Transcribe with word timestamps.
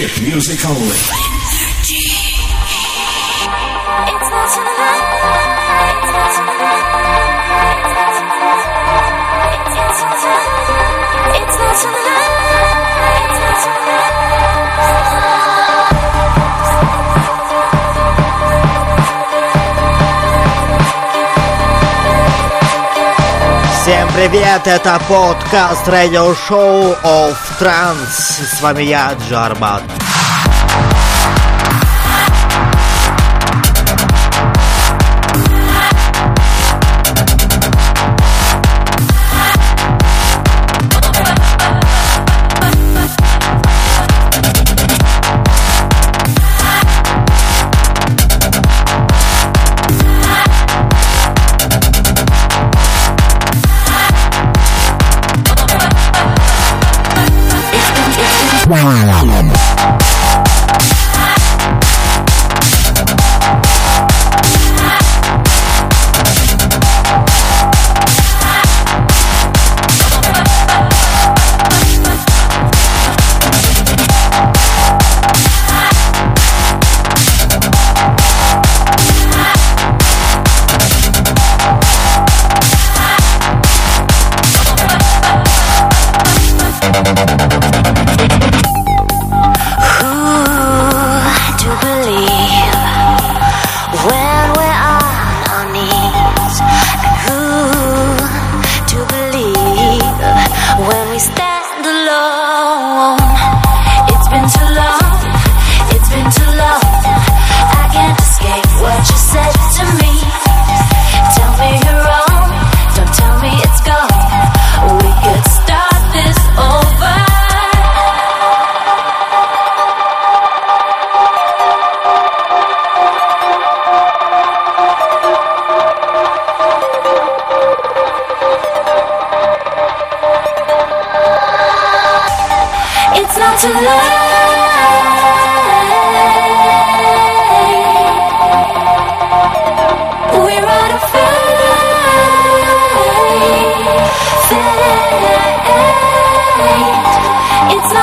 Music 0.00 0.64
only. 0.64 0.96
It's 4.06 4.30
not 4.30 4.70
Всем 23.90 24.08
привет, 24.14 24.68
это 24.68 25.02
подкаст 25.08 25.88
радиошоу 25.88 26.92
of 27.02 27.36
Trans. 27.58 28.06
С 28.06 28.62
вами 28.62 28.84
я, 28.84 29.16
Джарбат. 29.28 29.82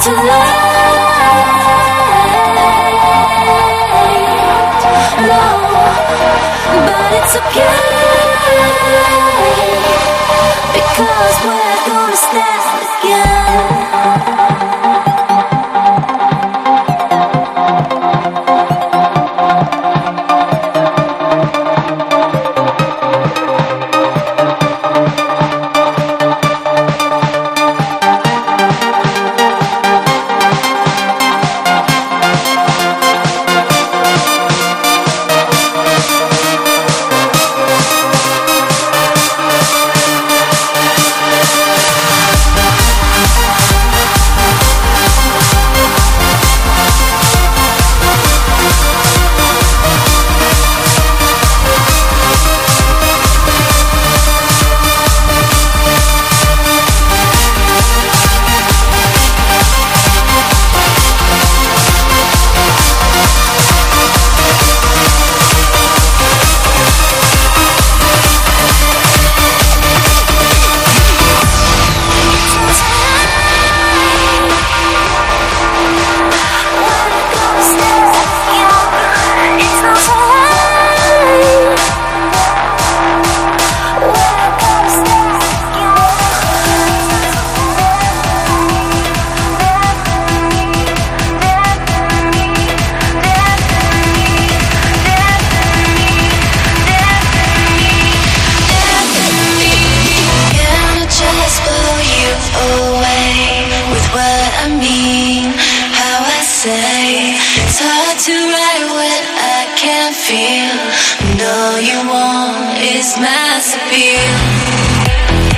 Too 0.00 0.12
late. 0.14 0.28
No, 5.26 5.42
but 6.86 7.08
it's 7.18 7.34
okay 7.36 7.74
because 10.72 11.36
we're 11.44 11.76
gonna 11.88 12.16
stand 12.16 12.67
mean, 104.78 105.50
how 105.92 106.22
I 106.22 106.40
say. 106.42 107.34
It's 107.66 107.80
hard 107.82 108.18
to 108.26 108.34
write 108.52 108.86
what 108.94 109.22
I 109.34 109.66
can't 109.74 110.14
feel. 110.14 110.78
And 111.26 111.38
all 111.42 111.78
you 111.82 111.98
want 112.06 112.78
is 112.78 113.18
mass 113.18 113.74
appeal. 113.74 115.57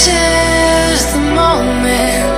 This 0.00 0.08
is 0.08 1.12
the 1.12 1.20
moment 1.34 2.29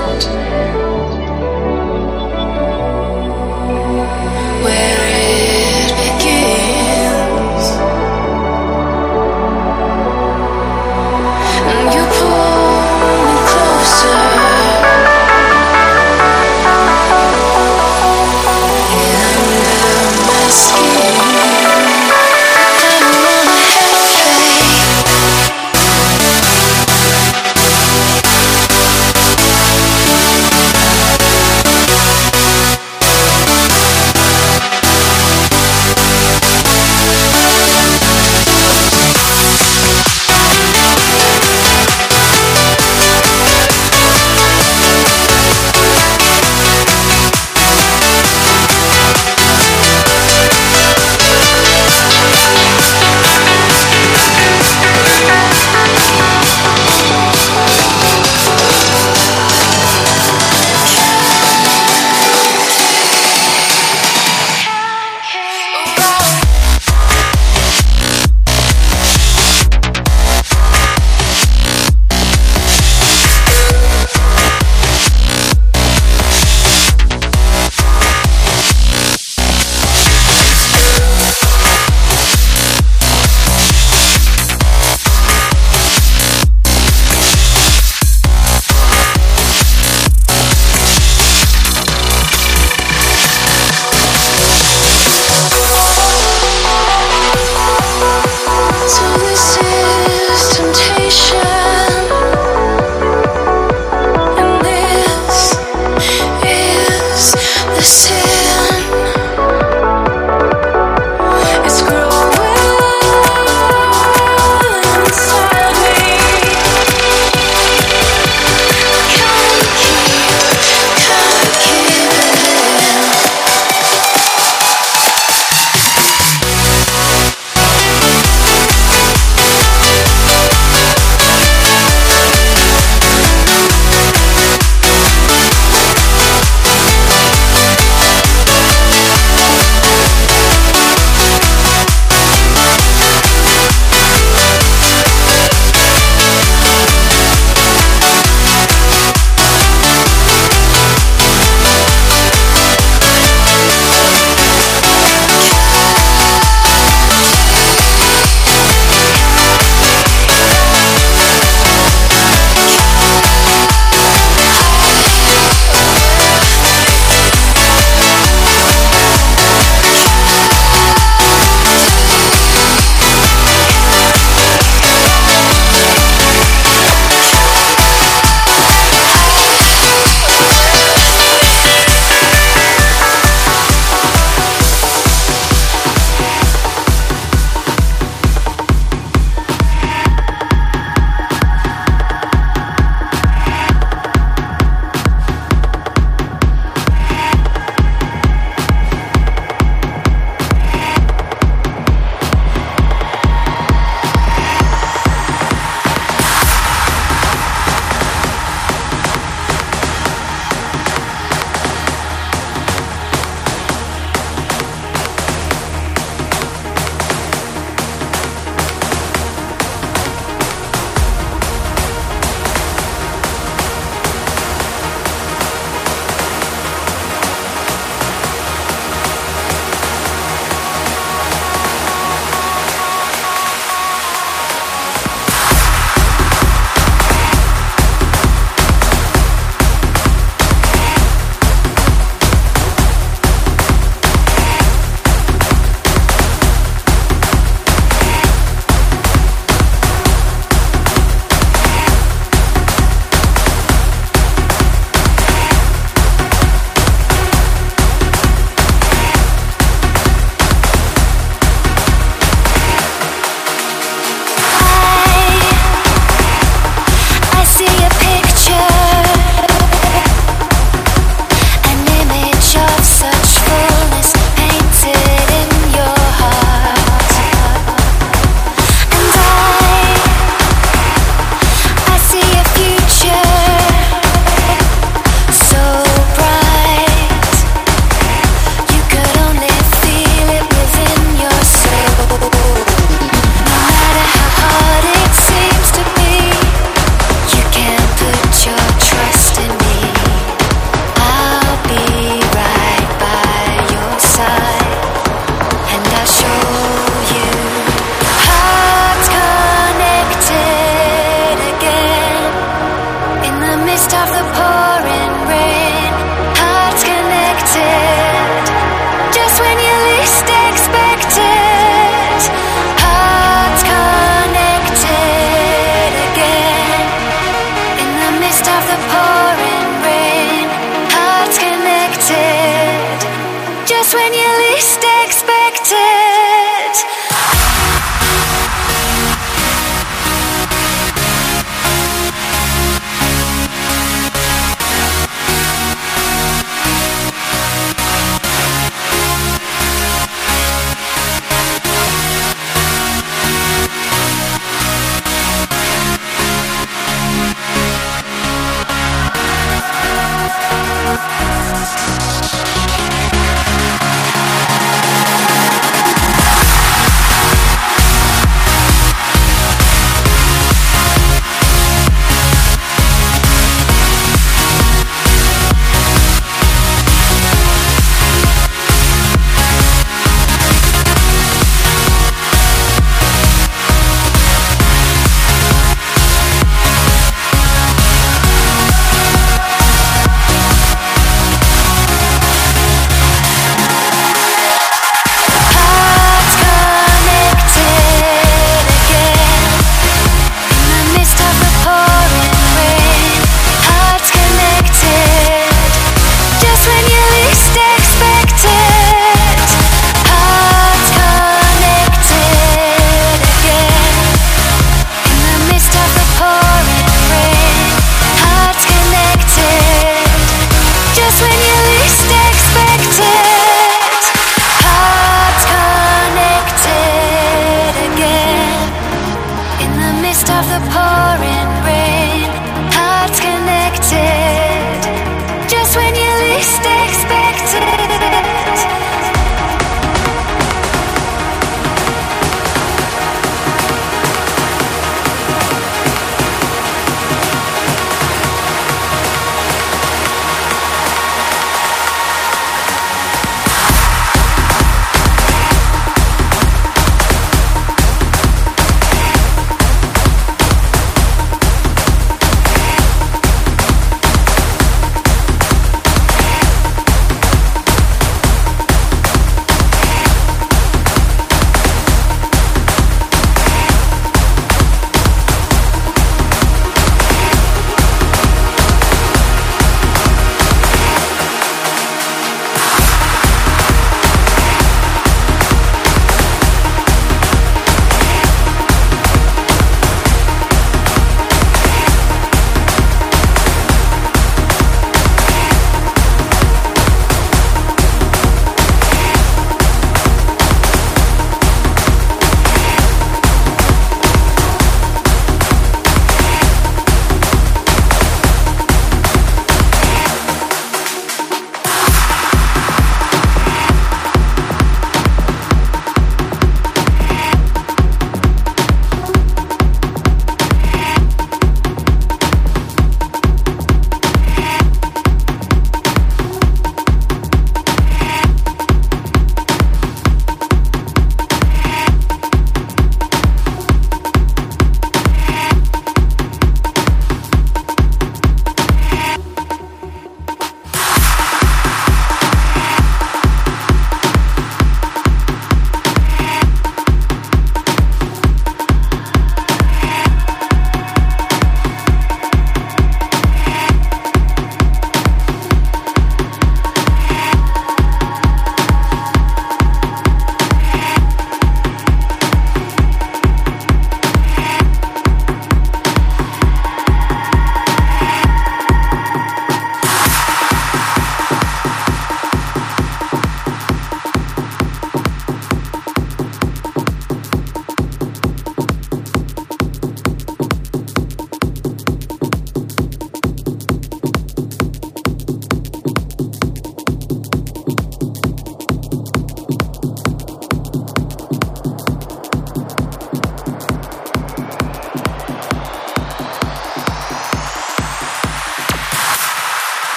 tell 107.93 108.42